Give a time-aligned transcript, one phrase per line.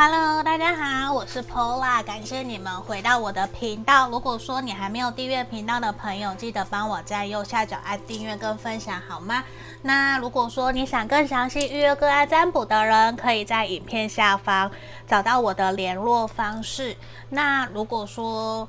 [0.00, 4.08] Hello，大家好，我是 Pola，感谢你们回到我的频道。
[4.08, 9.42] 如果说你还没有订阅频道的朋友，记得帮我在右下角按订阅跟分享，好吗？
[9.82, 14.70] 那如果说你想更详细预约个案占卜的人，可以在影片下方
[15.04, 16.96] 找到我的联络方式。
[17.30, 18.68] 那如果说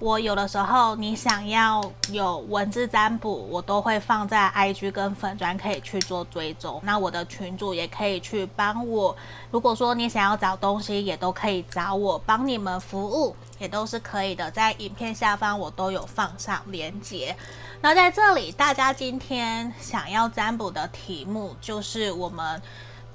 [0.00, 6.80] 我有的时候，你想要有文字占卜，我都会放在 IG 跟粉专，可以去做追踪。
[6.84, 9.16] 那我的群主也可以去帮我。
[9.50, 14.48] 如果说你想要找东西，也都可以找我帮你们服务，也都是可以的。
[14.52, 17.36] 在影片下方我都有放上链接。
[17.80, 22.62] 那在这里，大家今天想要占卜的题目就是我们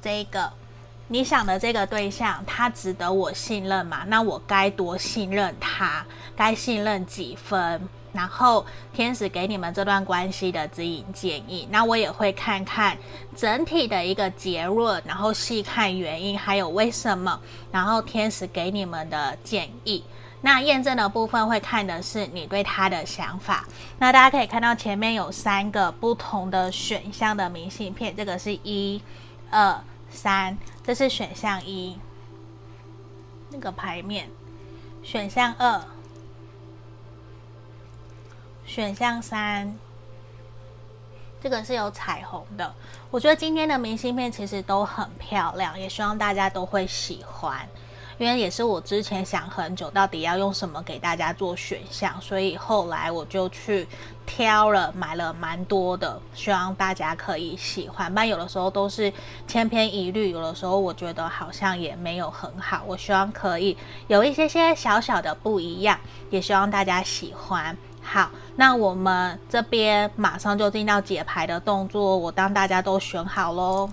[0.02, 0.52] 这个。
[1.14, 4.04] 你想的这个对象，他值得我信任吗？
[4.08, 6.04] 那我该多信任他？
[6.36, 7.88] 该信任几分？
[8.12, 12.98] 然后天使给你们这段关系的指引建议，那我也会看看
[13.36, 17.40] 整体的一个结论，然后细看原因，还有为什么，
[17.72, 20.04] 然后天使给你们的建议。
[20.42, 23.68] 那验证的部分会看的是你对他的想法。
[24.00, 29.00] 那大家可以看到前面有三个不同的选项的明信片，这个是一、
[29.52, 29.80] 二。
[30.16, 31.98] 三，这是选项一，
[33.50, 34.30] 那个牌面。
[35.02, 35.82] 选项二，
[38.66, 39.78] 选项三，
[41.42, 42.74] 这个是有彩虹的。
[43.12, 47.68] 我觉得今天的明信片其实都很漂亮，也希望大家都会喜欢。
[48.18, 53.88] 因为也是我之前想很久，到底要用什么给大家做选项，所以后来我就去
[54.26, 58.14] 挑了，买了蛮多的，希望大家可以喜欢。
[58.14, 59.12] 但有的时候都是
[59.48, 62.84] 千篇一律，有的时候我觉得好像也没有很好。
[62.86, 67.76] 我希望可以有一些些小小的不一样，也希望大家喜欢。
[68.02, 73.90] 好，那我们这边马上就进到解牌的动作，我当大家都选好喽。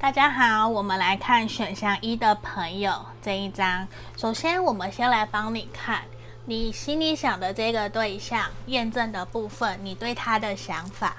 [0.00, 3.86] 大家好，我们来看选项一的朋友这一张。
[4.16, 6.00] 首先，我们先来帮你看
[6.46, 11.16] 你心里想的这个对象验证的部分，你对他的想法。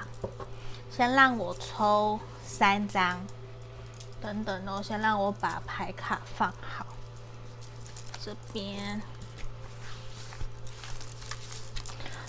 [0.90, 3.24] 先让我抽三张，
[4.20, 6.84] 等等哦，先让我把牌卡放好，
[8.20, 9.00] 这边。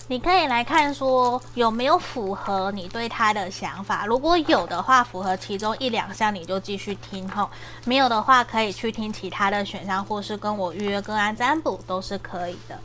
[0.07, 7.49] 你可以来看说有没有符合你对他的想法，如果有的话，符合其中一两项你就继续听吼，
[7.85, 12.79] 没有的话可以去听其他的选项，或是跟我预约个案占卜都是可以的。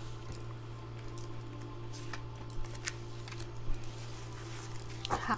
[5.11, 5.37] 好，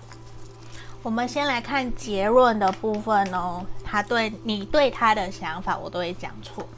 [1.02, 6.68] 我们先来看结论的部分哦，他对你对他的想法，我都会讲错。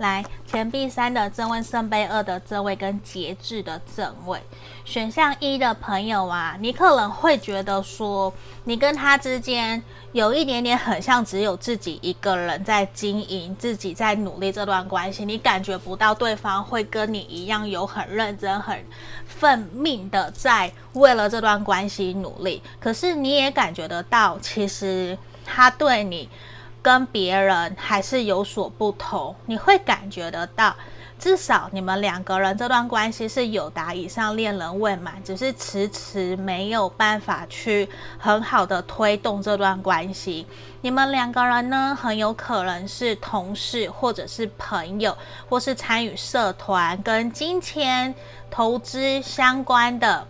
[0.00, 4.40] 来，钱币三的正位、圣杯二的正位跟节制的正位，
[4.82, 8.32] 选项一的朋友啊，你可能会觉得说，
[8.64, 18.82] 你跟他之间有一点点很像，只有自己一个人在经营，自己在努力这段关系，你感觉不到对方会跟你一样有很认真、很
[19.26, 26.26] 奋命的在为了这段关系努力，可是你也感觉得到，其实他对你。
[26.82, 30.74] 跟别人还是有所不同，你会感觉得到，
[31.18, 40.46] 至少你们两个人这段关系是有达以上恋人未满，只是迟迟没有办法去很好的推动这段关系。
[40.80, 45.16] 你们两个人呢，很有可能是同事，或者是朋友，
[45.48, 48.14] 或是参与社团跟金钱
[48.50, 50.26] 投资相关的。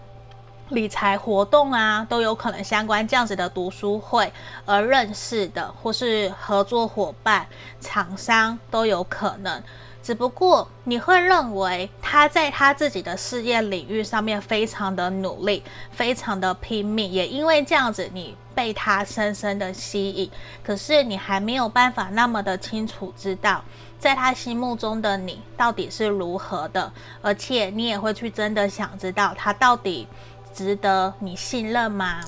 [0.71, 4.33] 理财活动啊，都有可能相关这样子的读书会
[4.65, 7.47] 而认识的，或是合作伙伴、
[7.81, 9.63] 厂商都有可能。
[10.03, 20.31] 只不过你会认为他在他自己的事业领域上面非常的努力，非常的拼命，也因为这样子你被他深深的吸引。
[20.65, 23.63] 可是你还没有办法那么的清楚知道，
[23.99, 26.91] 在他心目中的你到底是如何的，
[27.21, 30.09] 而且你也会去真的想知道他到底。
[30.55, 32.21] 值得你信任吗？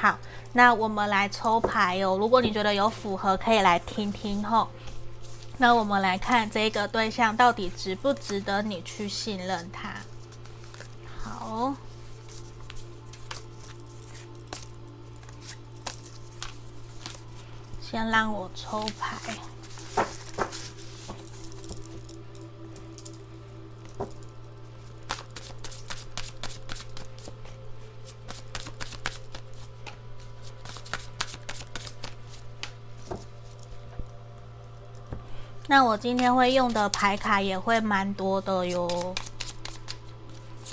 [0.00, 0.18] 好，
[0.52, 2.16] 那我们来抽牌哦。
[2.18, 4.68] 如果你觉得有符合，可以来听听吼。
[5.56, 9.94] 那我们来看这个对象到底值不值得你去信任他。
[11.20, 11.74] 好，
[17.80, 19.16] 先让我抽牌。
[35.70, 39.14] 那我今天会用的牌卡也会蛮多的哟。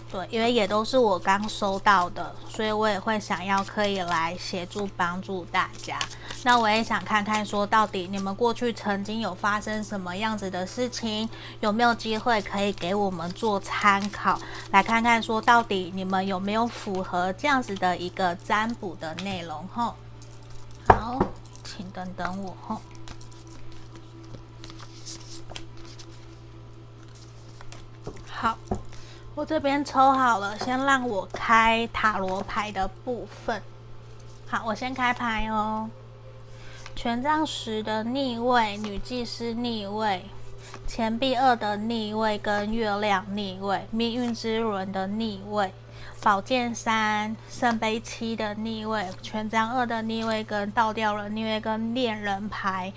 [0.09, 6.00] 对，因为也都是我刚收到的，所以我也会想要可以来协助帮助大家。
[6.44, 14.39] 那我也想看看，说到底你们过去曾经有发生什么样子的事情，有没有机会可以给我们做参考，
[14.71, 19.68] 来看看说到底你们有没有符合这样子的一个占卜的内容？
[19.74, 19.95] 吼，
[20.88, 21.19] 好，
[21.65, 22.80] 请等等我吼。
[28.38, 28.58] 好，
[29.34, 33.62] 我这边抽好了，先让我开塔罗牌的部分。
[34.46, 35.90] 好，我先开牌哦。
[36.98, 40.26] 权杖十的逆位，女祭司逆位，
[40.86, 45.72] 钱币二的逆位跟月亮逆位，命运之轮的逆位，
[46.22, 52.92] 宝剑三，圣杯七的逆位，权杖二的逆位跟倒吊人逆位跟恋人牌。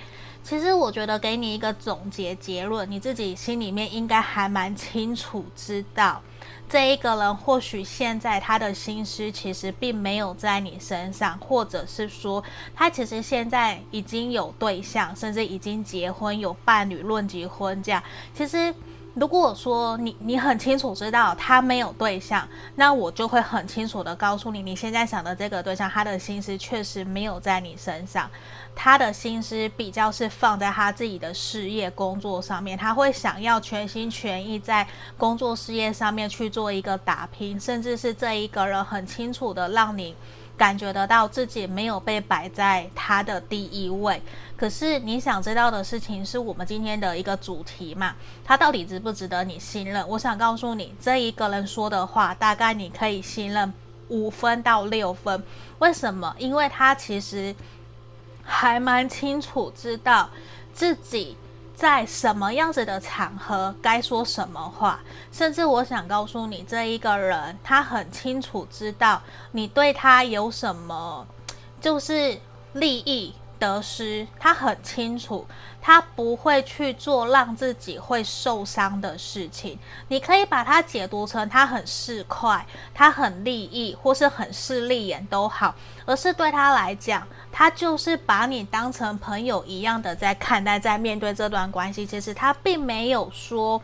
[0.48, 6.22] 其实我觉得给你一个总结结论，你自己心里面应该还蛮清楚，知道
[6.66, 12.42] 这一个人或许现在他的心思其实并没有在你身上，或者是说
[12.74, 18.02] 他其实现在已经有对象，甚至已经结婚有伴侣，论结婚这样。
[18.32, 18.74] 其实
[19.14, 22.46] 如果说你你很清楚知道他没有对象，
[22.76, 28.30] 那我就会很清楚的告诉你，你现在想的这个对象，他的心思确实没有在你身上。
[28.76, 40.14] 他的心思比较是放在他自己的事业工作上面，他会想要全心全意在工作事业上面去做一个打拼，甚至是这一个人很清楚的让你
[40.58, 44.20] 感觉得到自己没有被摆在他的第一位。
[44.56, 48.14] 可是你想知道的事情是我们今天的一个主题嘛？
[48.44, 50.06] 他到底值不值得你信任？
[50.08, 53.72] 我想告诉你，这一个人说的话，大概你可以信任
[54.08, 55.42] 五分到六分。
[55.78, 56.34] 为什么？
[56.38, 57.54] 因为他其实。
[58.50, 60.26] 还蛮清楚知道
[60.72, 61.36] 自己
[61.78, 64.98] 在什么样子的场合该说什么话，
[65.30, 69.22] 甚至我想告诉你，这一个人他很清楚知道
[69.52, 71.24] 你对他有什么，
[71.80, 72.36] 就是
[72.72, 75.46] 利益得失，他很清楚，
[75.80, 79.78] 他不会去做让自己会受伤的事情。
[80.08, 82.60] 你可以把它解读成他很市侩，
[82.92, 87.26] 他很利益，或是很势利眼都好，而是对他来讲。
[87.50, 92.06] 他就是把你当成朋友一样的在看待，在面对这段关系。
[92.06, 93.80] 其实他并没有说，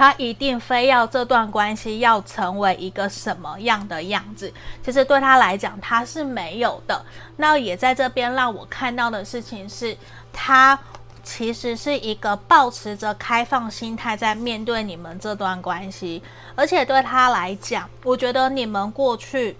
[0.00, 4.50] 他一定非要这段关系要成为一个什么样的样子。
[4.82, 7.04] 其实对他来讲，他是没有的。
[7.36, 9.94] 那也在这边让我看到的事情是，
[10.32, 10.78] 他
[11.22, 16.22] 其实是一个抱持着开放心态在面对你们这段关系。
[16.54, 19.54] 而且对他来讲，我觉得你们过去。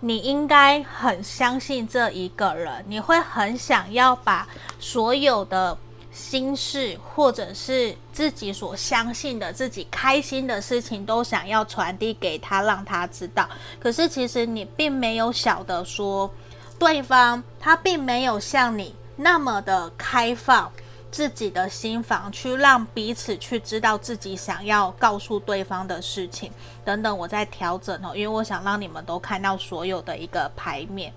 [0.00, 4.46] 你应该很相信这一个人，你会很想要把
[4.78, 5.76] 所有的
[6.16, 13.46] 心事，或者是自己所相信的、自己开心的事情，都想要传递给他，让他知道。
[13.78, 16.30] 可是其实你并没有晓得说，
[16.78, 20.72] 对方他并没有像你那么的开放。
[21.08, 26.52] 自己的心房，去让彼此去知道自己想要告诉对方的事情
[26.84, 31.10] 等等，我在调整哦，因为我想让你们都看到所有的一个牌面。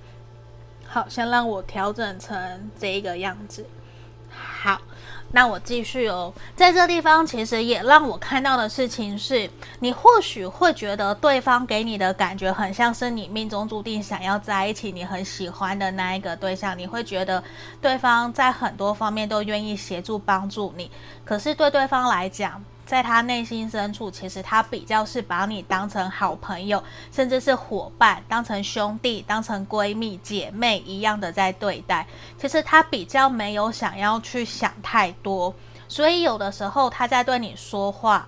[0.88, 3.66] 好，先让我调整成这个样子。
[4.30, 4.80] 好。
[5.32, 9.48] 那我继续哦，在这地方其实也让我看到的事情是，
[9.80, 17.44] 你或许会觉得对方给你的感觉很像是你命中注定想要在一起、你很喜欢的那一个对象，你会觉得
[17.80, 20.90] 对方在很多方面都愿意协助帮助你，
[21.24, 32.08] 可是对对方来讲，在他内心深处，其实他比较是把你当成好朋友，甚至是伙伴，当成兄弟，当成闺蜜、姐妹一样的在对待。
[32.40, 35.54] 其实他比较没有想要去想太多，
[35.88, 38.28] 所以有的时候他在对你说话。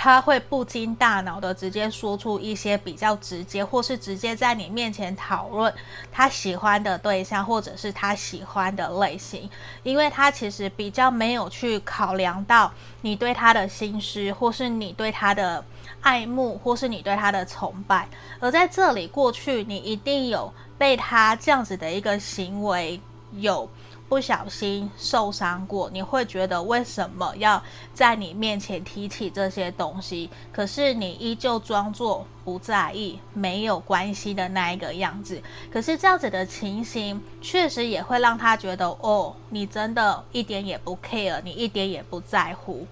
[0.00, 5.74] 他会不经大脑的直接说出一些比较直接，或是直接在你面前讨论
[6.12, 9.50] 他喜欢的对象，或者是他喜欢的类型，
[9.82, 15.64] 因为他其实比较没有去考量到你对他的心思，或是你对他的
[16.00, 18.08] 爱慕，或是你对他的崇拜。
[18.38, 23.00] 而在这里，过去你一定有被他这样子的一个行为
[23.32, 23.68] 有。
[24.08, 27.62] 不小心受伤过，你会觉得为什么要
[27.92, 30.30] 在你面前提起这些东西？
[30.50, 35.42] 可是你依旧装作不在意、没有关系的那一个样子。
[35.70, 42.86] 可是这样子的情形，确实也会让他觉得，哦，你真的一点也不 care，你一点也不在乎。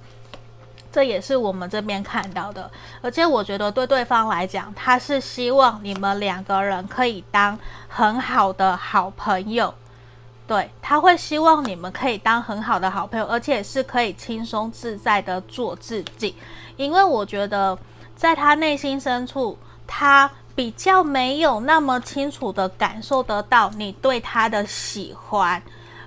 [0.93, 2.71] 这也是我们这边看到的。
[3.01, 7.59] 而且我觉得对对方来讲，他是希望你们两个人可以当
[7.89, 9.73] 很好的好朋友。
[10.47, 16.37] 对，他会希望你们可以当很好的好朋友，而且是可以轻松自在的做自己。
[16.77, 17.77] 因为我觉得
[18.15, 25.61] 在他内心深处，他比较没有那么清楚的感受得到你对他的喜欢，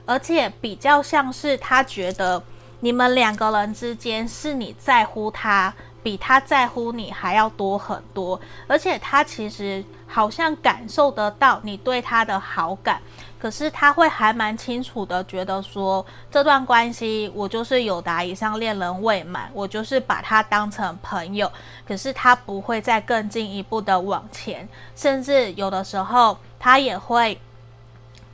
[0.06, 2.42] 而且比较像是他觉得
[2.80, 13.02] 你们两个人之间是你在乎他，比他在乎你还要多很多，而且他其实好像感受得到你对他的好感。
[13.40, 21.50] 可是他会还蛮清楚的觉得说，这段关系我就是有达以上恋人未满，我就是把他当成朋友。
[21.88, 27.40] 可是他不会再更进一步的往前，甚至有的时候他也会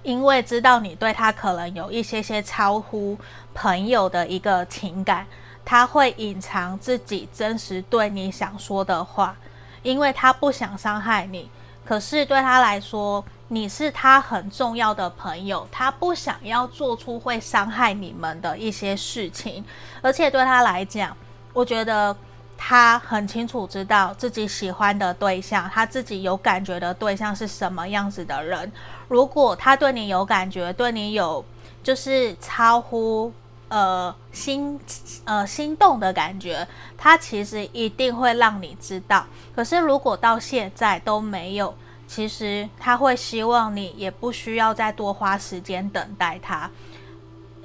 [0.01, 3.15] 因为知道你对他可能有一些些超乎
[3.53, 5.27] 朋友的一个情感，
[5.65, 9.35] 他会隐藏自己真实对你想说的话，
[9.81, 11.49] 因为他不想伤害你。
[11.83, 19.63] 可是对他来说，你是他很重要的朋友，他不想要做出会伤害你们的一些事情，
[20.01, 21.15] 而且对他来讲，
[21.53, 22.15] 我觉得
[22.57, 28.71] 他很清楚知道自己喜欢的对象，他自己有感觉的对象是什么样子的人。
[29.07, 31.45] 如果他对你有感觉，对你有
[31.83, 33.31] 就是超乎
[33.69, 34.79] 呃心
[35.23, 36.67] 呃心动的感觉，
[36.97, 39.25] 他其实一定会让你知道。
[39.55, 41.73] 可是如果到现在都没有。
[42.07, 46.69] 其实他会希望你也不需要再多花时间等待他，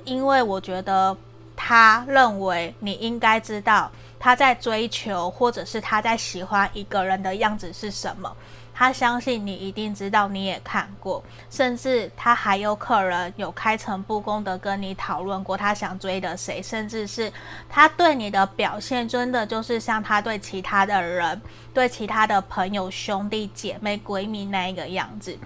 [0.06, 1.14] 因为我觉得
[1.54, 8.34] 他认为你应该知道他在追求，或者是他在喜欢一个人的样子是什么。
[8.80, 17.30] 他相信你一定知道，你也看过，甚至他还有可能有开诚布公的跟你讨论过他想追的谁，甚至是
[17.68, 21.38] 他对你的表现真的就是像他对其他的人、
[21.74, 25.36] 对其他的朋友、兄弟姐妹、闺蜜那一个样子，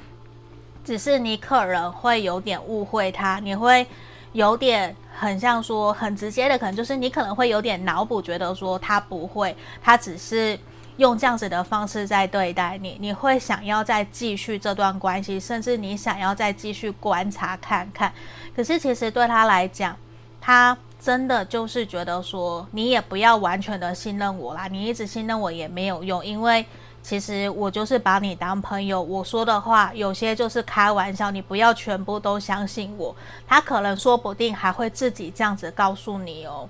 [0.84, 3.84] 只是你可能会有点误会他，你会
[4.30, 10.56] 有点很像说很直接的，可能就是你可能会有点脑补，觉得说他不会，他只是。
[10.96, 18.12] 用这样子的方式在对待你，你会想要再继续这段关系，甚至你想要再继续观察看看。
[18.54, 19.96] 可是其实对他来讲，
[20.40, 26.64] 他真的就是觉得说，你也不要完全的信任我啦，你一直信任我也没有用，因为
[27.02, 33.14] 其实我就是把你当朋友，我说的话有些就是开玩笑，你不要全部都相信我。
[33.46, 36.68] 他可能说不定还会自己这样子告诉你哦。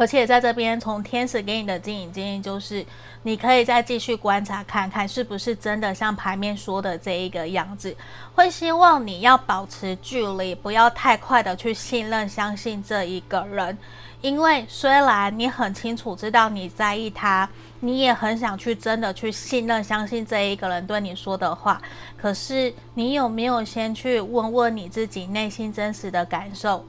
[0.00, 2.82] 而且在这边，从天使给你的指引建议就是，
[3.22, 7.94] 你可以再继续观察看看，是不是真的像牌面说的这一个样子。
[8.34, 13.76] 会希望你要保持距离，不要太快的去信任、相信这一个人。
[14.22, 17.46] 因为虽然你很清楚知道你在意他，
[17.80, 21.78] 你也很想去真的去信任、相信这一个人对你说的话，
[22.16, 26.86] 可是你有没有先去问问你自己内心真实的感受？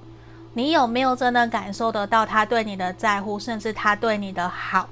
[0.54, 4.90] 你有没有真的感受得到他对你的在乎，甚至他对你的好？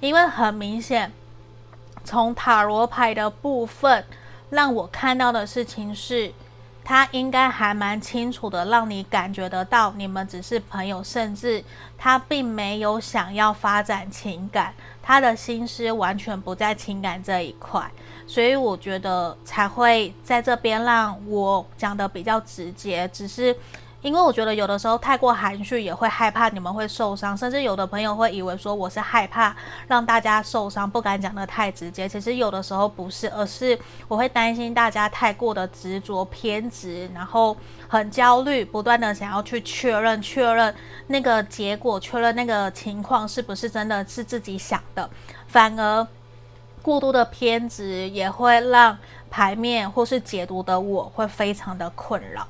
[0.00, 1.12] 因为很明显，
[2.02, 4.04] 从塔罗牌的部分
[4.48, 6.32] 让我看到的事情是，
[6.82, 11.62] 他应该还蛮清楚的，让你感觉得到你们只是朋友，甚至
[11.98, 17.86] 他并没有想要发展情感，他的心思完全不在情感这一块，
[18.26, 23.54] 所以我觉得才会在这边让我讲得比较直接，只是。
[24.02, 29.54] 因为我觉得有的时候太过含蓄也会害怕你们会受伤，甚至有的朋友会以为说我是害怕
[29.86, 32.08] 让大家受伤，不敢讲得太直接。
[32.08, 33.78] 其实有的时候不是，而是
[34.08, 37.56] 我会担心大家太过的执着偏执，然后
[37.86, 40.74] 很焦虑，不断的想要去确认确认
[41.06, 45.08] 那个结果，确认那个情况是不是真的是自己想的，
[45.46, 46.04] 反而
[46.82, 48.98] 过度的偏执也会让
[49.30, 52.44] 牌面或是解读的我会非常的困扰。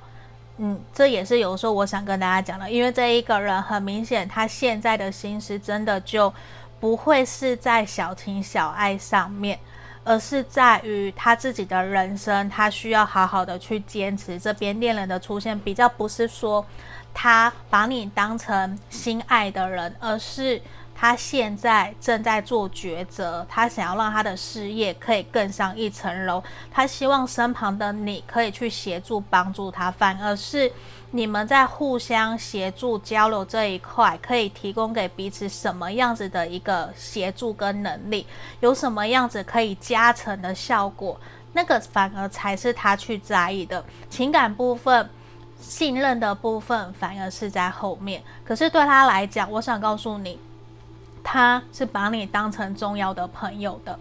[0.64, 6.32] 嗯，这也是有时候我想跟大家讲的，因为这一个人很明显，他现在的心思真的就
[6.78, 9.58] 不会是在小情小爱上面，
[10.04, 14.38] 而是在于他自己的人生，他需要好好的去坚持。
[14.38, 16.64] 这边恋人的出现比较不是说
[17.12, 20.62] 他把你当成心爱的人，而是。
[21.02, 26.40] 他现在正在做抉择，他想要让他的事业可以更上一层楼，
[26.70, 30.70] 他希望身旁的你可以去协助帮助他，反而是
[31.10, 38.24] 你们在互相协助交流这一块，可以提供给彼此什么样子的一个协助跟能力，
[38.60, 41.20] 有什么样子可以加成的效果，
[41.52, 45.10] 那个反而才是他去在意的情感部分，
[45.58, 48.22] 信任的部分反而是在后面。
[48.44, 50.38] 可是对他来讲，我想告诉你。
[51.22, 53.98] 他是把你当成重要的朋友的。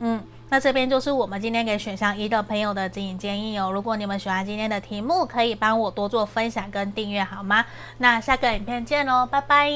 [0.00, 3.70] 嗯，那这边就是我们今天给选项一的朋友的指引建议哦。
[3.70, 7.64] 如果你们喜欢今天的题目，可以帮我多做分享跟订阅好吗？
[7.98, 9.70] 那下个影片见喽，拜拜。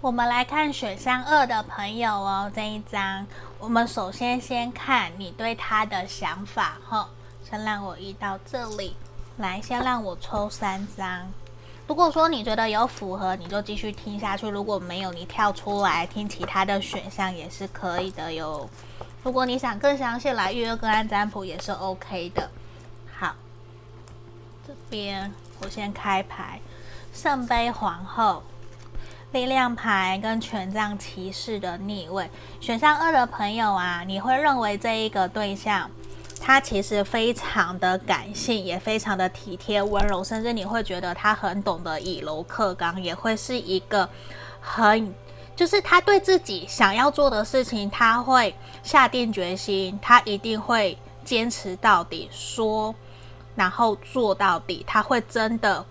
[0.00, 3.26] 我们来看选项二的朋友哦，这一张，
[3.58, 7.08] 我们首先先看你对他的想法哈。
[7.42, 8.94] 先让我移到这里。
[9.36, 11.30] 来，先让我抽三张。
[11.86, 18.68] 如果说你觉得有符合，你就继续听下去；如果没有，你跳出来听其他的选项也是可以的哟。
[19.22, 22.50] 如果你想更详细来预约个案占卜，也是 OK 的。
[23.14, 23.34] 好，
[24.66, 26.58] 这边我先开牌：
[27.12, 28.42] 圣杯皇后、
[29.32, 32.30] 力量牌跟权杖骑士的逆位。
[32.60, 35.90] 选项二的朋友啊，你会认为这一个对象。
[36.38, 44.08] 他其实非常的感性，也非常的体贴温柔，甚至你会觉得他很懂得以柔克刚，也会是一个
[44.60, 45.12] 很，
[45.56, 52.94] 就是他对自己想要做的事情，他会下定决心，他一定会坚持到底，说
[53.56, 55.84] 然后做到底，他会真的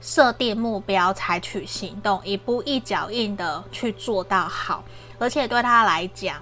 [0.00, 4.84] 设定目标，采取行动，一步一脚印的去做到好，
[5.18, 6.36] 而且对他来讲。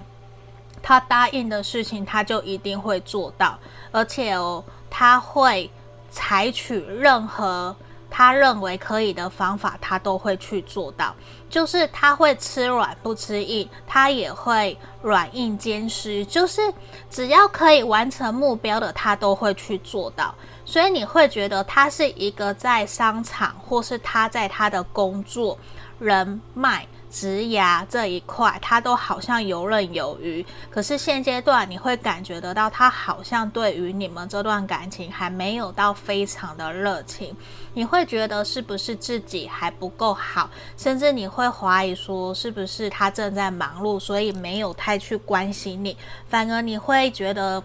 [0.87, 3.59] 他答应的事情，他就一定会做到，
[3.91, 5.69] 而且哦，他会
[6.09, 7.75] 采取任何
[8.09, 11.13] 他认为可以的方法，他都会去做到。
[11.49, 16.73] 就是他会吃软不吃硬，他也会软硬兼施，就是
[17.09, 20.33] 只要可以完成目标的，他都会去做到。
[20.63, 25.57] 所以你会觉得他是一个在商场，或是他在他的工作
[25.99, 26.87] 人脉。
[27.09, 30.45] 职牙这一块，他都好像游刃有余。
[30.69, 37.35] 可是现阶段，你会感觉得到，他好像对于你们这段感情还没有到非常的热情。
[37.73, 40.49] 你会觉得是不是自己还不够好？
[40.77, 45.95] 甚至你会怀疑说，是不是他正在忙碌，所以没有太去关心你。
[46.27, 47.63] 反而你会觉得。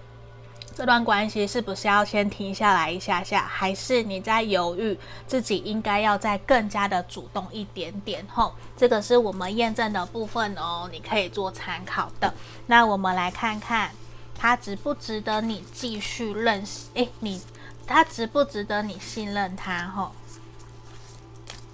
[0.74, 8.26] 这段关系是不是要先停下来一下下，还是你在犹豫自己应该要再更加的主动一点点？
[8.26, 12.32] 吼，这个是我们验证的部分哦，你可以做参考的。
[12.66, 13.92] 那我们来看看
[14.34, 16.86] 他值不值得你继续认识？
[16.94, 17.42] 诶，你
[17.86, 19.86] 他值不值得你信任他？
[19.88, 20.12] 吼，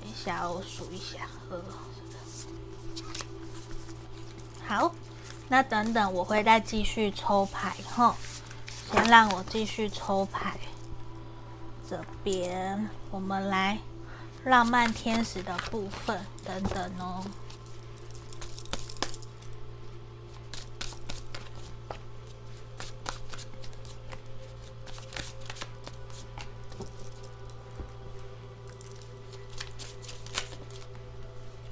[0.03, 1.21] 等一下我数一下，
[4.67, 4.93] 好，
[5.49, 8.17] 那等等我会再继续抽牌，吼。
[8.91, 10.59] 先让我继续抽牌。
[11.87, 13.79] 这边我们来
[14.45, 17.25] 浪漫天使的部分，等等哦。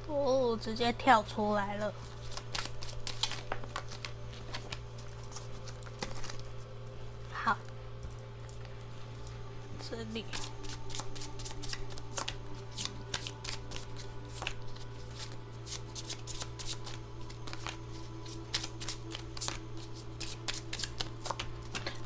[0.07, 1.93] 哦，直接跳出来了。
[9.89, 10.25] 这里，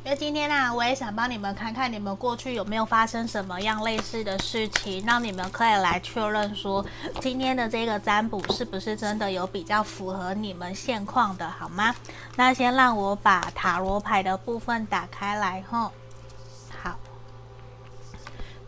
[0.04, 6.84] 因为今天呢、啊，我也想帮你们看看你们过去有没有发生什么样类似的事情，让你们可以来确认说，
[7.22, 11.94] 今天的这个占卜是不是真的有比较符合你们现况的，好吗？
[12.36, 15.90] 那先让我把塔罗牌的部分打开来，吼。
[16.82, 16.98] 好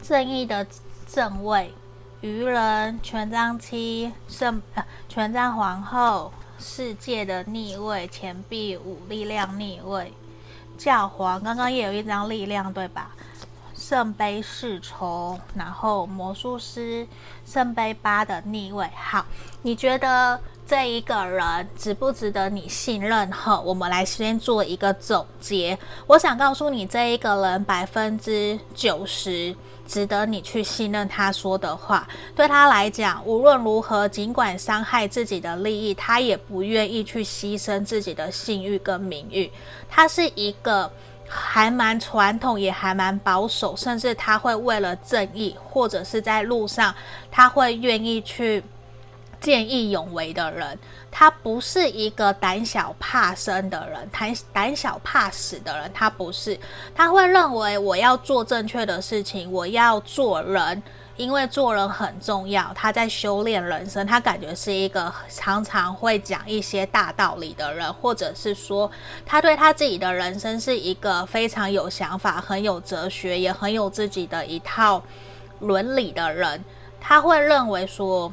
[0.02, 0.66] 正义的
[1.06, 1.74] 正位，
[2.22, 10.14] 愚人、权杖七、圣呃权杖皇后、世界的逆位、钱币五、力量逆位、
[10.76, 11.42] 教皇。
[11.42, 13.10] 刚刚也有一张力量，对吧？
[13.74, 17.06] 圣杯侍从，然后魔术师，
[17.44, 18.88] 圣杯八的逆位。
[18.94, 19.24] 好，
[19.62, 23.30] 你觉得这一个人值不值得你信任？
[23.30, 25.78] 哈，我们来先做一个总结。
[26.06, 29.54] 我想告诉你，这一个人百分之九十。
[29.84, 39.50] 值得你去信任他说的话，对他来讲，无论如何，尽管伤害自己的利益，他也不愿意去牺牲自己的信誉跟名誉。
[39.90, 40.90] 他是一个
[41.28, 46.94] 还蛮传统，也还蛮保守，甚至他会为了正义，或者是在路上，
[47.30, 48.62] 他会愿意去
[49.42, 50.78] 见义勇为的人。
[51.10, 56.58] 他不是一个胆小怕生的人，胆胆小怕死的人，他不是。
[56.94, 60.82] 他会认为我要做正确的事情，我要做人，
[61.18, 62.72] 因为做人很重要。
[62.74, 68.90] 他在修炼人生，他感觉是一个常常会讲一些大道理的人，或者是说，
[69.26, 75.02] 他对他自己的人生是一个非常有想法、很有哲学，也很有自己的一套
[75.60, 76.64] 伦理的人。
[76.98, 78.32] 他会认为说。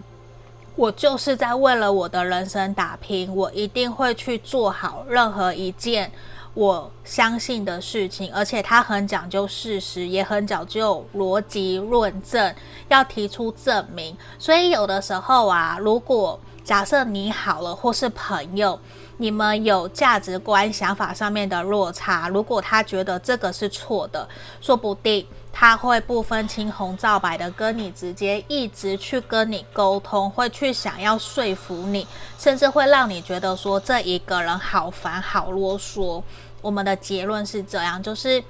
[0.80, 6.10] 我就是在为了我的人生打拼，我一定会去做好任何一件
[6.54, 12.56] 我相信的事情，而且他很讲究事实，也很讲究逻辑论证，
[12.88, 14.16] 要提出证明。
[14.38, 18.80] 所以有的时候啊，如果假设你好了，或是朋友，
[19.22, 24.26] 你们有价值观、想法上面的落差，如果他觉得这个是错的，
[24.62, 36.24] 说不定他会不分青红皂白的跟你直接一直去跟你沟通，会去想要说服你，甚至会让你觉得说这一个人好烦、好啰嗦。
[36.62, 38.42] 我们的结论是这样，就是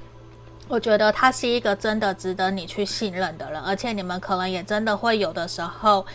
[0.67, 6.05] 我觉得他是一个真的值得你去信任的人，而且你们可能也真的会有的时候。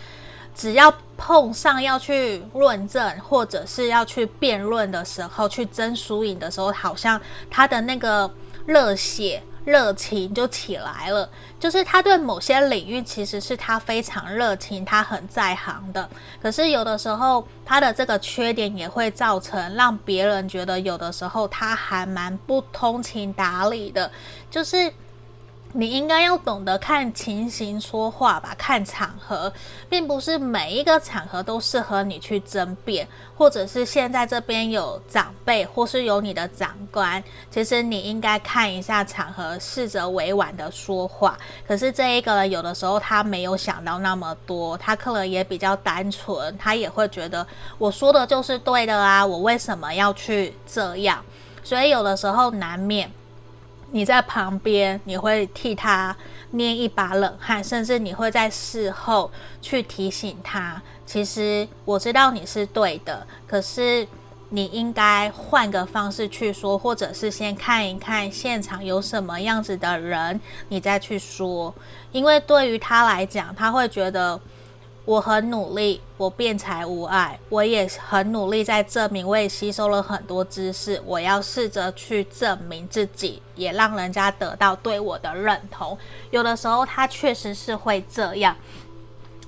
[0.55, 7.19] 只要碰上要去论证，或者是要去辩论的时候，去争输赢的时候，好像
[7.51, 8.29] 他的那个
[8.65, 11.29] 热血热情就起来了。
[11.59, 16.09] 就是他对某些领域其实是他非常热情，他很在行的。
[16.41, 24.09] 可是有的时候，他的这个缺点也会造成让别人觉得有的时候他还蛮不通情达理的，
[24.49, 24.91] 就是。
[25.77, 29.51] 你应该要懂得看情形说话吧，看场合，
[29.89, 41.37] 并不是每一个场合都适合你去争辩，或者是现在这边有长辈，或是有你的长官，其实你应该看一下场合，试着委婉的说话。
[41.67, 47.45] 可是这一个人有的时候他没有想到那么多，他可能也比较单纯，他也会觉得
[47.77, 51.21] 我说的就是对的啊，我为什么要去这样？
[51.65, 53.11] 所以有的时候难免。
[53.95, 56.13] 你在旁边，你会替他
[56.51, 59.31] 捏一把冷汗，甚至你会在事后
[59.61, 60.81] 去提醒他。
[61.05, 64.05] 其实我知道你是对的，可是
[64.49, 71.73] 你应该换个方式去说，或者是先看一看现场有什么样子的人，你再去说。
[72.11, 74.37] 因为对于他来讲，他会觉得。
[75.05, 85.95] 我很努力，我辩才无碍，我也很努力在证明，我也吸收了很多知识，我要试着去证明自己，也让人家得到对我的认同。
[86.31, 88.55] 有的时候他确实是会这样，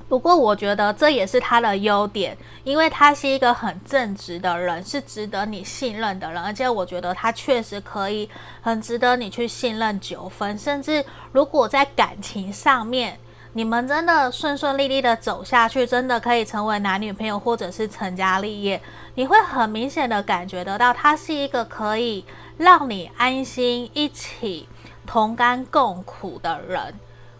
[0.07, 8.29] 不过我觉得这也是他的优点，因为他是一个很正直的人，是值得你信任的人，而且我觉得他确实可以
[8.61, 13.19] 很值得你去信任九分，甚至如果在感情上面。
[13.57, 18.79] 你们真的顺顺利利的走下去，真的可以成为男女朋友，或者是成家立业。
[19.15, 22.23] 你会很明显的感觉得到，他是一个可以
[22.57, 24.69] 让你安心一起
[25.07, 26.93] 同甘共苦的人。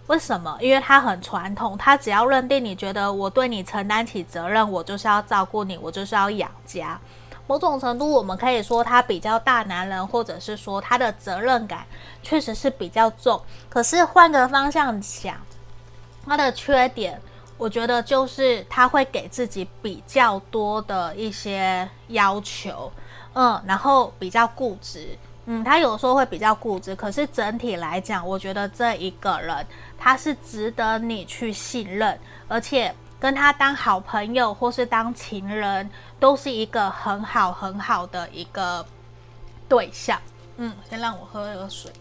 [0.08, 0.58] 为什么？
[0.60, 7.00] 因为他很传统，他只要认定你觉得我对你承担起责任，我就是要照顾你，我就是要养家。
[7.46, 11.86] 某种程度，我们可以说他比较大男人，或者是说他的责任感
[12.24, 13.40] 确实是比较重。
[13.70, 15.36] 可是换个方向想。
[16.28, 17.20] 他的缺点，
[17.58, 22.92] 我觉得就是他会给自己比较多的一些要求，
[23.34, 26.96] 嗯，然后比较固执，嗯，他有时候会比较固执。
[26.96, 29.66] 可是整体来讲，我觉得这一个人
[29.98, 38.86] 他是值得你去信任，而且跟他当好朋友或是当情人，都是一个很好很好的一个
[39.70, 40.20] 对象。
[40.58, 41.92] 嗯，先让我喝一个水，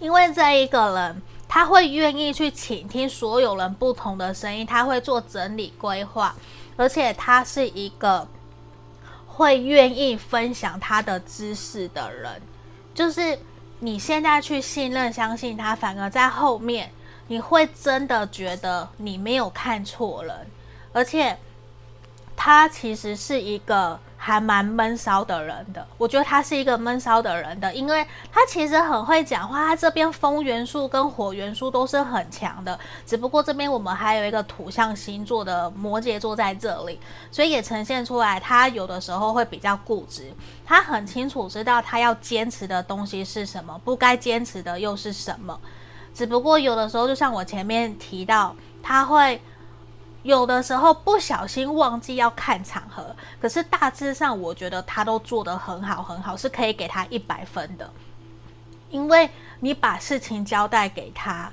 [0.00, 1.22] 因为这一个人。
[1.52, 6.32] 他会愿意去倾听所有人不同的声音，他会做整理规划，
[6.76, 8.28] 而且他是一个
[9.26, 12.40] 会愿意分享他的知识的人。
[12.94, 13.36] 就是
[13.80, 16.88] 你现在去信任、相信他，反而在后面
[17.26, 20.46] 你会真的觉得你没有看错人，
[20.92, 21.36] 而且
[22.36, 23.98] 他其实是一个。
[24.22, 29.68] 还蛮闷骚的人的，我觉得他是一个闷骚的人的，因为他其实很会讲话。
[29.68, 40.30] 他这边风元素跟火元素都是很强的，只不过这边我们还有一个土象星座的摩羯座在这里，所以也呈现出来他有的时候会比较固执。
[40.66, 45.58] 他很清楚知道他要坚持的东西是什么，不该坚持的又是什么。
[46.12, 49.40] 只不过有的时候，就像我前面提到，他会。
[50.22, 57.90] 有的时候不小心忘记要看场合，可是大致上我觉得他都做得很好，很好，是可以给他一百分的。
[58.90, 59.30] 因为
[59.60, 61.50] 你把事情交代给他，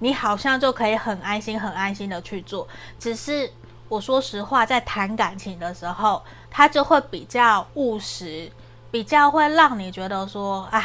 [0.00, 2.68] 你好像就可以很安心、很安心的去做。
[2.98, 3.50] 只是
[3.88, 8.50] 我说实话，在谈感情的时候，他就会比较务实，
[8.90, 10.84] 比较会让你觉得说，啊，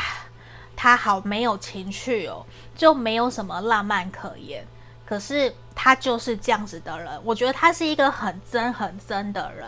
[0.75, 2.45] 他好没有情趣哦，
[2.75, 4.65] 就没有什么浪漫可言。
[5.05, 5.53] 可是。
[5.77, 9.67] 他就是这样子的人，我觉得他是一个很真很真的人。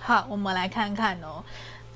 [0.00, 1.42] 好，我们来看看哦。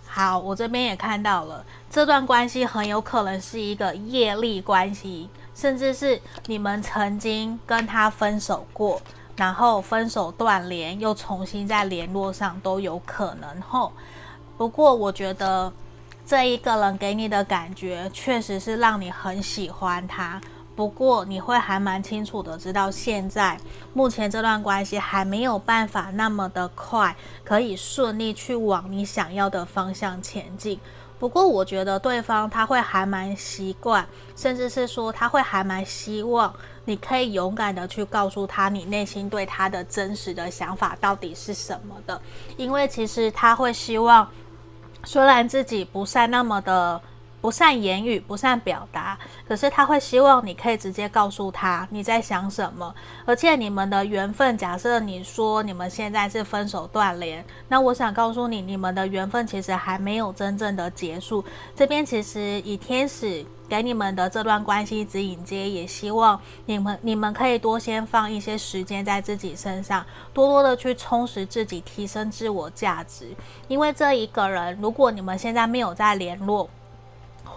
[0.05, 9.01] 好，我这边也看到了，这段关系很有可能是一个业力关系，甚至是你们曾经跟他分手过，
[9.37, 13.63] 然后分手断联，又重新再联络上都有可能。
[13.63, 13.93] 吼，
[14.59, 15.73] 不过我觉得
[16.27, 20.41] 这一个人给你的感觉，确实是让你很喜欢他。
[20.77, 23.57] 不过你会还蛮清楚的知道，现在
[23.93, 30.81] 目前这段关系还没有办法那么的快，可以顺利去往你想要的方向前进。
[31.17, 36.53] 不过我觉得对方他会还蛮习惯，甚至是说他会还蛮希望
[36.87, 42.21] 你可以勇敢的去告诉他你内心对他的真实的想法到底是什么的，
[42.57, 44.29] 因为其实他会希望，
[45.05, 47.01] 虽然自己不善那么的。
[47.45, 52.95] 不善言语，不善表达，可是他会希望你可以直接告诉他你在想什么。
[53.27, 61.45] 而且你们的缘分，假设你说你们现在是分手断联，那我想告诉你，你们的缘分其实还没有真正的结束。
[61.77, 70.03] 这边其实以天使给你们的这段关系指引接，也希望你们你们可以多先放一些时间在自己身上，
[70.33, 73.37] 多多的去充实自己，提升自我价值。
[73.69, 76.71] 因为这一个人，如果你们现在没有在联络，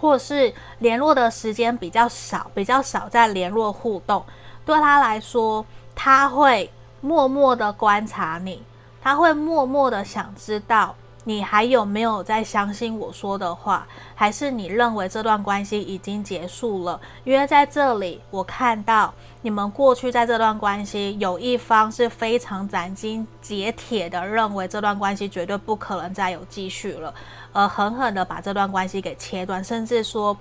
[0.00, 4.24] 或是联络的时间比较少，比较少在联络互动，
[4.64, 8.62] 对他来说，他会默默的观察你，
[9.02, 10.94] 他会默默的想知道
[11.28, 16.98] 你还有没有在相信我说的话，还是你认为这段关系已经结束了？
[17.22, 19.12] 因为在这里，我看到
[19.42, 27.12] 你们过去在这段关系有一方是非常斩钉截铁的认为这段关系绝对不可能再有继续了。
[27.52, 30.34] 而狠狠的把这段关系给切断，甚至说，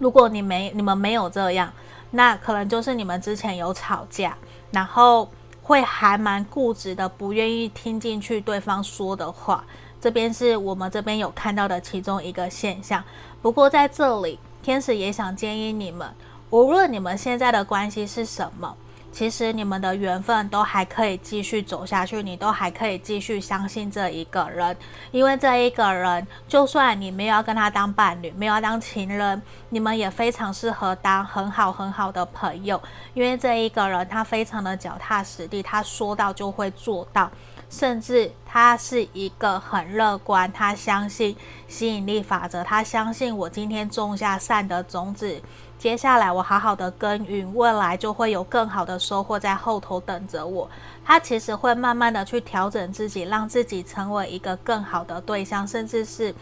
[0.00, 1.72] 如果你没你们没有这样，
[2.10, 4.36] 那可能就是你们之前有吵架，
[4.72, 5.30] 然后
[5.62, 9.64] 会还蛮固执的，不愿意听进去对方说的话。
[10.00, 13.04] 这边是我们这边有看到的其中一个现象。
[13.42, 16.08] 不过在这里，天使也想建议你们，
[16.50, 18.76] 无论你们现在的关系是什么。
[19.12, 24.76] 其实你们的缘分都还可以继续走下去，你都还可以继续相信这一个人，
[25.10, 32.80] 因为这一个人，就算你没有要跟他当伴侣，没有要当情人，你们也非常适合当很好很好的朋友，
[33.12, 37.28] 因为这一个人他非常的脚踏实地，他说到就会做到，
[37.70, 41.34] 甚至他是一个很乐观，他相信
[41.68, 45.40] 吸引力法则，他相信我今天种下善的种子。
[45.78, 50.68] 接下来我好好的耕耘，未来就会有更好的收获在后头等着我。
[51.02, 56.34] 他其实会慢慢的去调整自己，让自己成为一个更好的对象，甚至是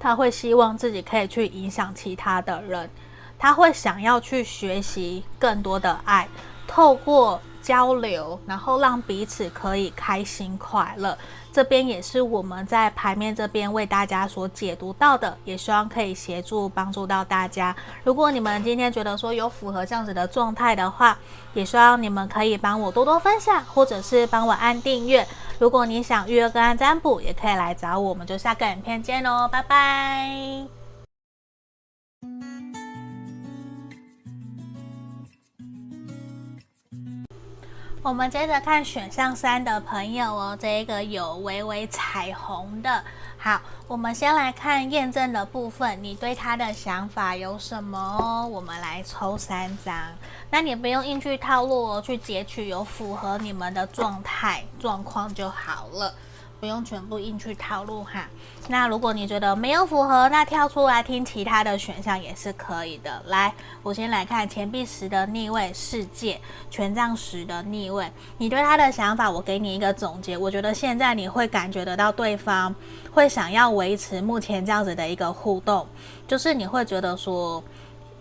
[0.00, 2.88] 他会希望自己可以去影响其他的人。
[3.38, 6.26] 他会想要去学习更多的爱，
[6.66, 11.18] 透过交流，然后让彼此可以开心快乐。
[11.52, 17.74] 这边也是我们在牌面这边为大家所解读到的，也希望可以协助帮助到大家。
[18.04, 21.18] 如果你们今天觉得说有符合这样子的状态的话，
[21.54, 25.26] 也希望你们可以帮我多多分享，或者是帮我按订阅。
[25.58, 28.10] 如果你想预约个案占卜，也可以来找我。
[28.10, 30.75] 我们就下个影片见喽，拜拜。
[38.06, 43.02] 我们接着看选项三的朋友哦，这一个有微微彩虹的。
[43.36, 48.46] 好，我们先来看验证的部分，你对他的想法有什么？
[48.46, 49.92] 我们来抽三张，
[50.50, 56.14] 那你不用硬去套路哦，去截取有符合你们的状态状况就好了。
[56.58, 58.26] 不用全部硬去套路哈。
[58.68, 63.22] 那如果你觉得没有符合，那跳出来听其他的选项也是可以的。
[63.26, 66.40] 来，我先来看钱币十的逆位，世界
[66.70, 68.10] 权杖十的逆位。
[68.38, 70.36] 你对他的想法，我给你一个总结。
[70.36, 72.74] 我觉得现在你会感觉得到对方
[73.12, 75.86] 会想要维持目前这样子的一个互动，
[76.26, 77.62] 就是你会觉得说。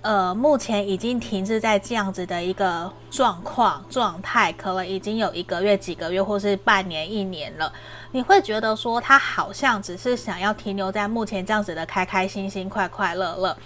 [0.06, 7.74] 呃，目前已经停滞在这样子的一个状况状态，可能已经有一个月、几个月，或是半年、一年了。
[8.12, 13.58] 你会觉得说，他好像只是想要停留在目前这样子的开开心心、快快乐乐，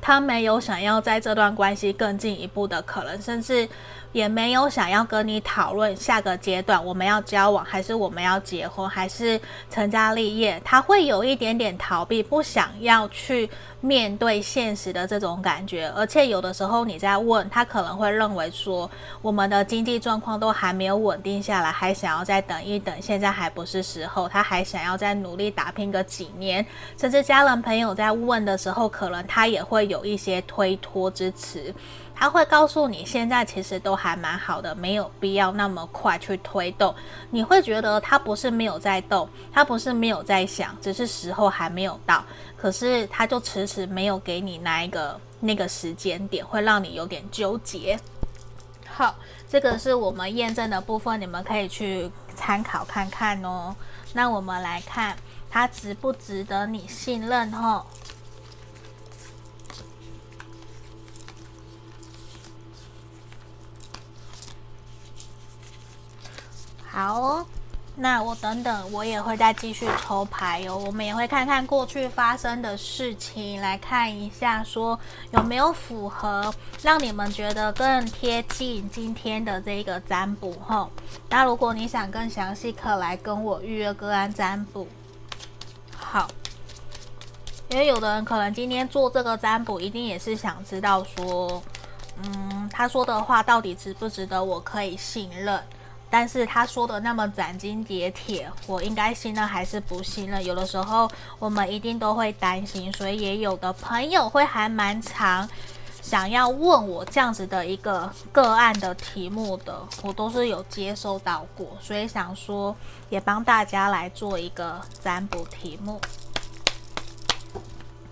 [0.00, 3.68] 他没有想要在这段关系更进一步的可能，甚至。
[4.12, 13.48] 也没有想要跟你讨论下个阶段我们要交往还是我们要结婚还是成家立业，他会有一点点逃避，不想要去
[13.82, 15.92] 面对现实的这种感觉。
[15.94, 18.90] 而且有的时候你在问他，可能会认为说
[19.20, 26.64] 我们的经济状况都还没有稳定下来，还想要再等一等，现在还不是时候，他还想要再努力打拼个几年。
[26.96, 31.74] 甚至家人朋友在问的时候，可能他也会有一些推脱之词。
[32.14, 36.94] 他会告诉你，现在其实都还蛮好的，没有必要那么快去推动。
[37.30, 42.22] 你会觉得他不是没有在动，他不是没有在想，只是时候还没有到。
[42.62, 47.98] 可是他就迟迟没有给你那一个那个时间点会让你有点纠结。
[48.86, 49.16] 好
[49.48, 53.74] 这个是我们验证的部分你们可以去参考看看哦。
[54.12, 55.16] 那我们来看
[55.50, 57.84] 它值不值得你信任吼
[66.86, 67.46] 好哦。
[67.94, 70.76] 那我等等，我也会再继续抽牌哦。
[70.76, 74.98] 我们也会看看过去发生的事情，来看一下说
[75.32, 76.52] 有没有符合，
[76.82, 80.88] 让你们觉得更贴近今天的这个占卜哈。
[81.28, 84.88] 那如果你想更详细，可来跟我预约个案占卜。
[85.94, 86.26] 好，
[87.68, 91.62] 因为有的人可能今天做这个占卜，一定也是想知道说，
[92.22, 95.62] 嗯，他说的话到底值不值得我可以信任。
[96.12, 100.44] 但是他说的那么斩钉截铁，我应该信任还是不信任？
[100.44, 105.48] 有的时候我们一定都会担心，所以也有的朋友会还蛮常
[106.02, 112.76] 想要问我这样子的一个个案的题目的，我都是有接收到过，所以想说
[113.08, 115.98] 也帮大家来做一个占卜题目。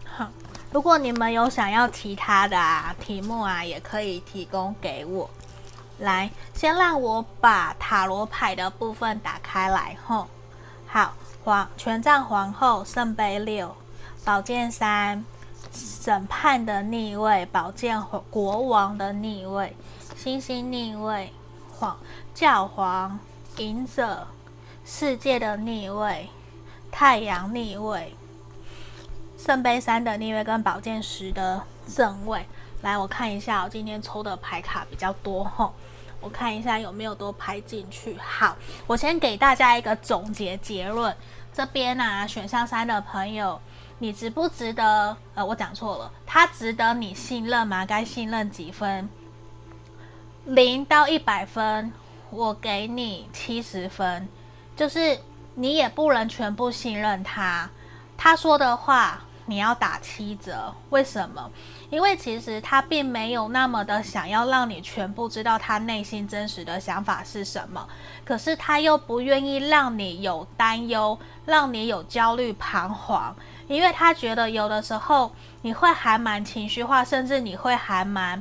[0.06, 0.26] 好，
[0.72, 5.28] 如果你们有想要其他的啊题目啊，也可以提供给我。
[6.00, 9.96] 来，先让我把塔罗牌的部分打开来。
[10.06, 10.28] 吼，
[10.86, 13.76] 好，皇权杖皇后，圣杯六，
[14.24, 15.24] 宝剑三，
[15.72, 19.76] 审判的逆位，宝剑国王的逆位，
[20.16, 21.32] 星星逆位，
[21.70, 21.98] 皇
[22.34, 23.18] 教皇，
[23.58, 24.26] 隐者，
[24.86, 26.30] 世界的逆位，
[26.90, 28.16] 太阳逆位，
[29.36, 32.46] 圣杯三的逆位跟宝剑十的正位。
[32.82, 35.44] 来，我看一下，我今天抽的牌卡比较多。
[35.44, 35.72] 吼。
[36.22, 38.14] 我看一下有没有都拍进去。
[38.18, 38.54] 好，
[38.86, 41.16] 我先给大家一个总结结论。
[41.50, 43.58] 这边呢、啊，选项三的朋友，
[44.00, 45.16] 你值不值得？
[45.34, 47.86] 呃，我讲错了，他值得你信任吗？
[47.86, 49.08] 该信任几分？
[50.44, 51.90] 零到一百分，
[52.28, 54.28] 我给你七十分。
[54.76, 55.18] 就是
[55.54, 57.70] 你也不能全部信任他，
[58.18, 60.74] 他说的话你要打七折。
[60.90, 61.50] 为什么？
[61.90, 67.86] 因为其实他并没有那么的想要让你全部知道他内心真实的想法是什么，
[68.24, 73.34] 可是他又不愿意让你有担忧，让你有焦虑彷徨，
[73.66, 78.40] 因为他觉得有的时候你会还蛮情绪化，甚至你会还蛮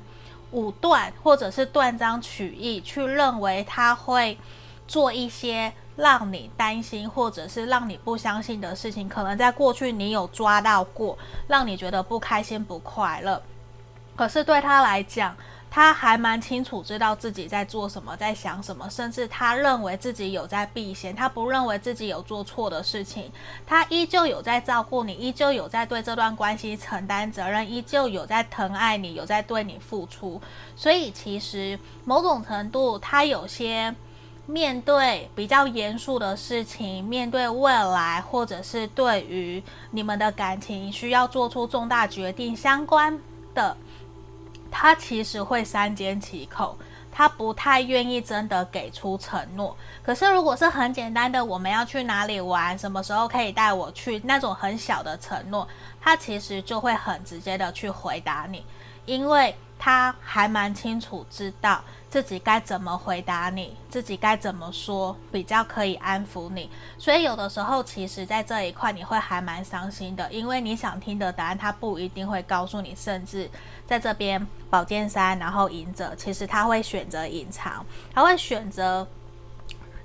[0.51, 4.37] 武断，或者是断章取义，去认为他会
[4.87, 5.73] 做一些。
[5.99, 13.41] 让你担心，或者是让你不相信的事情，可能在过去你有抓到过，让你觉得不开心、不快乐。
[14.15, 15.35] 可是对他来讲，
[15.69, 23.31] 他还蛮清楚知道自己在做什么，在想什么，甚至他认为自己有在避嫌，他不认为自己有做错的事情，
[23.67, 30.41] 他依旧有在照顾你，依旧有在对这段关系承担责任，依旧有在疼爱你，有在对你付出。
[30.75, 33.93] 所以其实某种程度，他有些。
[34.49, 43.15] 面对比较严肃的事情，面对未来，或者是对于你们的感情需要做出重大决定相关
[43.53, 43.77] 的，
[44.71, 46.75] 他其实会三缄其口，
[47.11, 49.77] 他不太愿意真的给出承诺。
[50.01, 55.67] 可是如果是很简单的，我们要去哪里玩，什么时候可以带我去，那种很小的承诺，
[56.01, 58.65] 他其实就会很直接的去回答你，
[59.05, 61.83] 因为他还蛮清楚知道。
[62.09, 66.67] 自己该怎么回答你，自己该怎么说比较可以安抚你。
[66.97, 72.95] 所以有的时候，其实，在这一块你会还蛮伤心的，因为你想听的答案，他不一定会告诉你。
[72.95, 73.47] 甚至
[73.85, 79.07] 在这边，宝剑三，然后隐者，其实他会选择隐藏，他会选择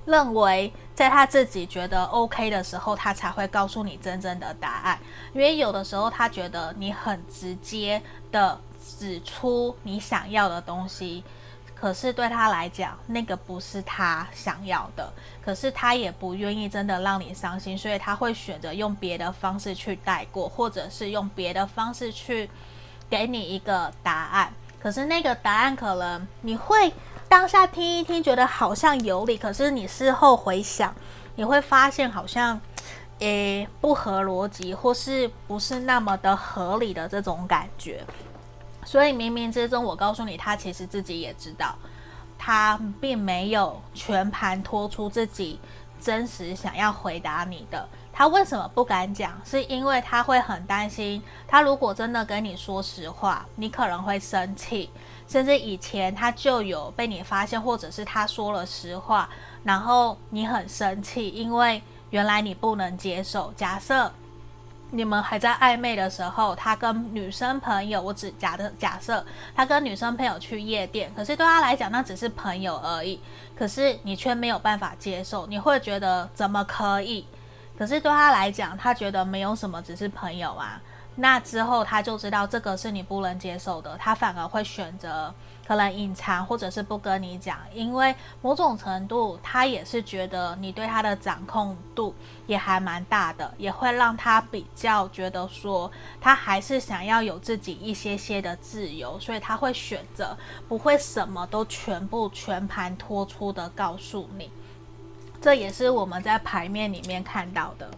[0.05, 4.99] 认为在他自己觉得 OK 的时候，他才会告诉你真正的答案。
[5.33, 8.61] 因为有的时候，他觉得你很直接的
[8.99, 11.25] 指出你想要的东西。
[11.85, 15.13] 可是对他来讲，那个不是他想要的。
[15.45, 22.49] 可是他也不愿意真的让你伤心，所以他会选择用别的方式去带过，或者是用别的方式去
[23.11, 24.51] 给你一个答案。
[24.81, 26.91] 可是那个答案可能你会
[27.29, 30.95] 当下听一听，觉得好像有理，可是你事后回想，
[31.35, 32.59] 你会发现好像
[33.19, 38.03] 诶不合逻辑，或是不是那么的合理的这种感觉。
[38.85, 41.75] 所以冥冥之中，我告诉你，他其实自己也知道，
[42.39, 45.59] 他并没有全盘托出自己
[46.01, 47.89] 真实想要回答你的。
[48.13, 49.41] 他为什么不敢讲？
[49.45, 54.91] 是因为他会很担心，他如果真的跟你说实话，你可能会生气，
[55.27, 59.29] 甚至以前他就有被你发现，或者是他说了实话，
[59.65, 63.53] 然后你很生气，因为原来你不能接受。
[63.57, 64.13] 假设。
[64.95, 69.25] 你们还在暧昧的时候，他跟女生朋友，我只假的假设
[69.55, 73.21] 他跟女生朋友去夜店，可是对他来讲那只是朋友而已，
[73.57, 77.27] 可是你却没有办法接受，你会觉得怎么可以？
[77.77, 80.81] 可是对他来讲，他觉得没有什么，只是朋友啊。
[81.17, 85.33] 那之后他就知道这个是你不能接受的，他反而会选择
[85.67, 92.15] 可能隐藏或者是不跟你讲，因为某种程度他也是觉得你对他的掌控度
[92.47, 95.91] 也还蛮大的，也会让他比较觉得说
[96.21, 100.37] 他还是想要有自己一些些的自由，所以他会选择
[100.69, 104.51] 不会什么都全部全盘托出的告诉你，
[105.41, 107.91] 这也是我们在牌面里面看到的。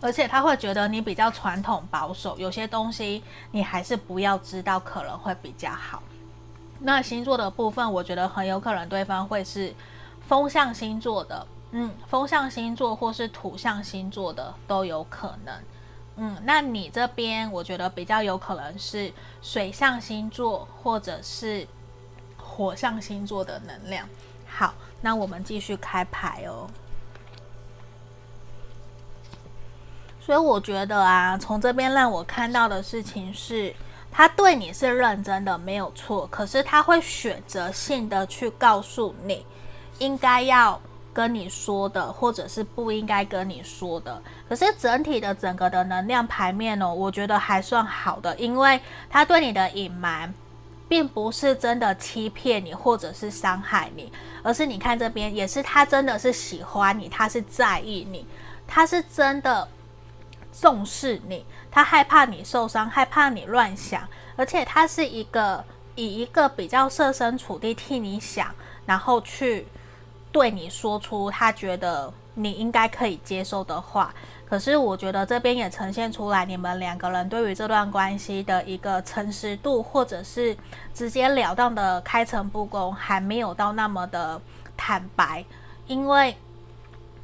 [0.00, 6.02] 而且他会觉得你比较传统保守，有些东西你还是不要知道，可能会比较好。
[6.80, 9.74] 那星座的部分，我觉得很有可能对方会是
[10.26, 15.54] 风象星座的，嗯，风象星座或是土象星座的都有可能。
[16.16, 19.12] 嗯，那你这边我觉得比较有可能是
[19.42, 21.66] 水象星座或者是
[22.38, 24.08] 火象星座的能量。
[24.46, 26.68] 好，那我们继续开牌哦。
[30.18, 33.72] 所以我觉得啊，从这边让我看到的事情是，
[34.16, 36.26] 他对你是认真的，没有错。
[36.28, 39.44] 可是他会选择性的去告诉你，
[39.98, 40.80] 应该要
[41.12, 44.22] 跟你说的，或者是不应该跟你说的。
[44.48, 50.32] 可是整体的整个的能量牌面呢，我觉得还算好的，因为他对你的隐瞒，
[50.88, 54.10] 并不是真的欺骗你，或者是伤害你，
[54.42, 58.26] 而是你看这边，也是他真的是喜欢你，他是在意你，
[58.66, 59.68] 他是真的。
[60.58, 61.44] 重视你，
[61.76, 64.02] 他害怕你受伤，害怕你乱想，
[64.34, 65.62] 而且他是一个
[65.94, 68.48] 以一个比较设身处地替你想，
[68.86, 69.66] 然后去
[70.32, 74.14] 对你说出他觉得你应该可以接受的话。
[74.48, 80.56] 可是我觉得这边也呈现出来，你们两个人对于这段关系的一个诚实度，或者是
[80.94, 84.40] 直截了当的开诚布公，还没有到那么的
[84.78, 85.44] 坦白，
[85.86, 86.34] 因为。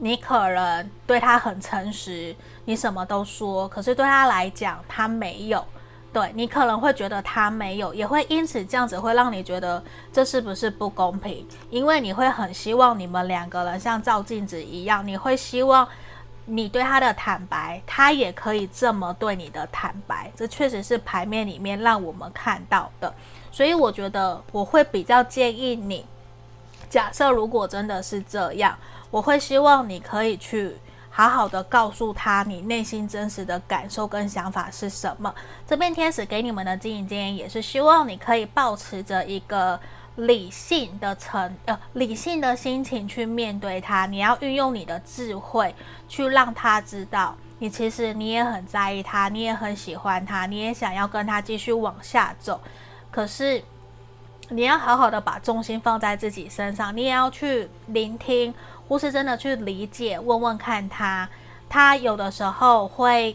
[0.05, 2.35] 你可能对他很诚实，
[2.65, 5.65] 你什么都说，可是对他来讲，他没有。
[6.13, 9.81] 对，你可能会觉得他没有，也会因此这样子会让你觉得
[10.13, 11.47] 这是不是不公平？
[11.71, 15.87] 因为你会很希望你们两个人像照镜子一样，你会希望
[16.47, 20.33] 你对他的坦白，他也可以这么对你的坦白。
[20.35, 23.15] 这确实是牌面里面让我们看到的，
[23.53, 26.05] 所以我觉得我会比较建议你，
[26.91, 28.77] 假设如果真的是这样。
[29.13, 30.75] 我会希望你可以去
[31.11, 35.33] 好好的告诉他你内心真实的感受跟想法是什么。
[35.67, 39.79] 这边天使给你们的经营建议也是希望你可以保持着一个
[40.17, 44.07] 理性的层呃理性的心情去面对他。
[44.07, 45.75] 你要运用你的智慧
[46.09, 52.59] 去让他知道，你其实你也很在意他，你也很喜欢他，你也想要跟他继续往下走。
[53.11, 53.63] 可是
[54.49, 58.55] 你要好好的把重心放在自己身上，你也要去聆听。
[58.89, 61.29] 或是真的去理解，问问看他，
[61.69, 63.35] 他有的时候会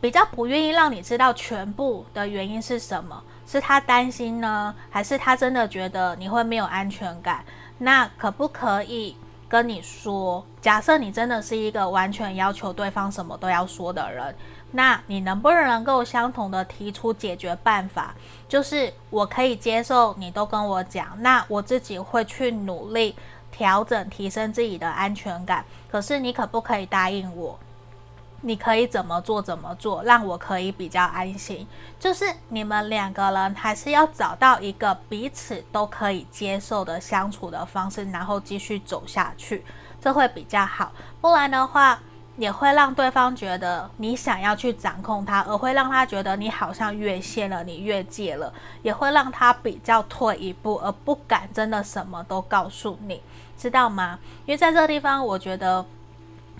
[0.00, 7.44] 比较不愿意让你知道全部的原因是什么，是他担心呢，还是他真的觉得你会没有安全感？
[7.78, 9.16] 那可不可以
[9.48, 10.44] 跟你说？
[10.60, 14.34] 假设你真的是一个完全要求对方什么都要说的人，
[14.72, 18.14] 那你能不能够相同的提出解决办法？
[18.48, 23.16] 就是我可以接受你都跟我讲，那我自己会去努力。
[23.58, 27.58] 调整、提升自己的安全感，可是你可不可以答应我？
[28.42, 29.42] 你可以怎么做？
[29.42, 31.66] 怎么做，让我可以比较安心？
[31.98, 39.64] 就是你们两个人还是要找到一个彼此都可以接受的相处的方式，然后继续走下去，
[40.00, 40.92] 这会比较好。
[41.20, 41.98] 不然的话，
[42.36, 48.52] 也会让对方觉得你想要去掌控他，而会让他觉得你好像越线了，你越界了，
[48.82, 53.20] 也会让他比较退一步，而不敢真的什么都告诉你。
[53.58, 54.18] 知道吗？
[54.46, 55.84] 因为在这个地方，我觉得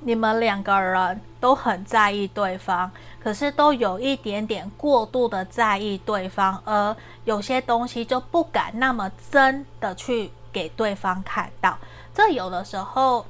[0.00, 2.90] 你们两个人都很在意对方，
[3.22, 6.94] 可是都有一点点过度的在意对方，而
[7.24, 11.78] 有些东西就不敢那么真的去给对方看到。
[12.12, 13.24] 这有的时候，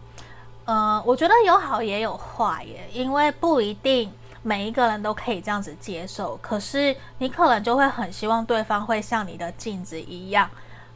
[0.64, 4.10] 呃，我觉得有好也有坏耶，因为不一定
[4.42, 6.38] 每一个人都可以这样子接受。
[6.42, 10.48] 可是你可能就会很希望对方会像你的镜子一样，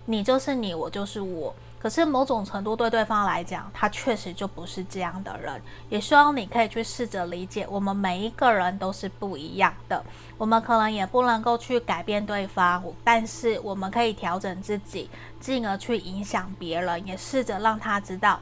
[0.06, 1.54] 你就是你，我就是我。
[1.83, 5.61] 可是某种程度对对方来讲，他确实就不是这样的人。
[5.89, 10.01] 也希望你可以去试着理解，我们每一个人都是不一样的。
[10.39, 15.11] 我们可能也不能够去改变对方，但是我们可以调整自己，
[15.41, 18.39] 进而去影响别人，也试着让他知道，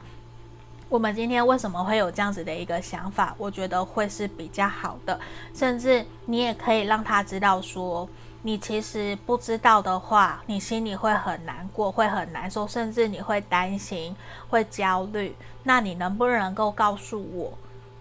[0.87, 3.33] 我们今天为什么会有这样子的一个想法。
[3.39, 5.19] 我觉得会是比较好的，
[5.55, 8.07] 甚至你也可以让他知道说。
[8.43, 14.15] 你其实不知道的话，你心里会很难过，会很难受，甚至你会担心，
[14.49, 15.35] 会焦虑。
[15.63, 17.53] 那你能不能够告诉我，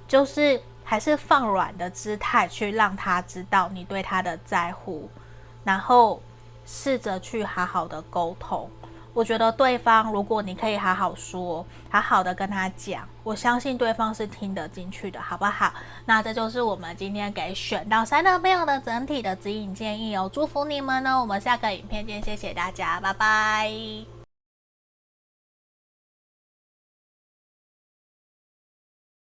[0.09, 5.11] 就是还是放软的姿态去让他知道你对他的在乎，
[5.62, 6.22] 然后
[6.64, 8.70] 试着去好好的沟通。
[9.12, 15.72] 我觉得对方，如果你可以好好说，好好的跟他讲，我相信对方是听得进去的，好不好？
[16.06, 20.30] 那这就是我们今天给选到三的朋友的整体的指引建议哦。
[20.32, 24.19] 祝福你们呢，我们下个影片见，谢谢大家，拜拜。